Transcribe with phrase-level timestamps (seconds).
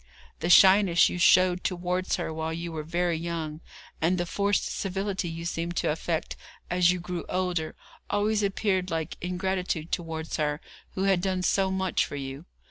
[0.39, 3.61] The shyness you showed towards her while you were very young,
[4.01, 6.35] and the forced civility you seemed to affect
[6.71, 7.75] as you grew older,
[8.09, 10.59] always appeared like ingratitude towards her
[10.95, 12.45] who had done so much for you.